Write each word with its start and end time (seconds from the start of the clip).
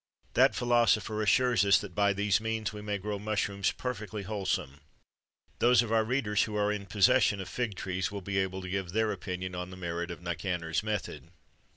That 0.33 0.55
philosopher 0.55 1.21
assures 1.21 1.63
us 1.63 1.77
that 1.77 1.93
by 1.93 2.11
these 2.11 2.41
means 2.41 2.73
we 2.73 2.81
may 2.81 2.97
grow 2.97 3.19
mushrooms 3.19 3.71
perfectly 3.71 4.23
wholesome.[XXIII 4.23 5.59
121] 5.59 5.59
Those 5.59 5.81
of 5.83 5.91
our 5.91 6.03
readers 6.03 6.43
who 6.45 6.55
are 6.55 6.71
in 6.71 6.87
possession 6.87 7.39
of 7.39 7.47
fig 7.47 7.75
trees 7.75 8.11
will 8.11 8.21
be 8.23 8.39
able 8.39 8.63
to 8.63 8.69
give 8.71 8.93
their 8.93 9.11
opinion 9.11 9.53
on 9.53 9.69
the 9.69 9.77
merit 9.77 10.09
of 10.09 10.19
Nicander's 10.23 10.81
method. 10.81 11.29